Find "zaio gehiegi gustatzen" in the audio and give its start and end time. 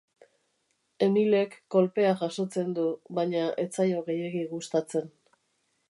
3.79-5.15